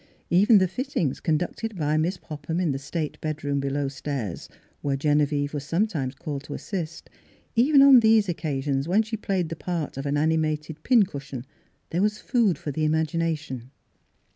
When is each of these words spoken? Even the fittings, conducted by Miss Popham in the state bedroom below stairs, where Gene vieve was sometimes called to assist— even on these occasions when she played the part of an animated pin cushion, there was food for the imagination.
Even 0.31 0.57
the 0.57 0.67
fittings, 0.67 1.19
conducted 1.19 1.75
by 1.77 1.95
Miss 1.95 2.17
Popham 2.17 2.59
in 2.59 2.71
the 2.71 2.79
state 2.79 3.21
bedroom 3.21 3.59
below 3.59 3.87
stairs, 3.87 4.49
where 4.81 4.97
Gene 4.97 5.23
vieve 5.23 5.53
was 5.53 5.63
sometimes 5.63 6.15
called 6.15 6.41
to 6.45 6.55
assist— 6.55 7.07
even 7.55 7.83
on 7.83 7.99
these 7.99 8.27
occasions 8.27 8.87
when 8.87 9.03
she 9.03 9.15
played 9.15 9.49
the 9.49 9.55
part 9.55 9.97
of 9.97 10.07
an 10.07 10.17
animated 10.17 10.81
pin 10.81 11.03
cushion, 11.03 11.45
there 11.91 12.01
was 12.01 12.17
food 12.17 12.57
for 12.57 12.71
the 12.71 12.83
imagination. 12.83 13.69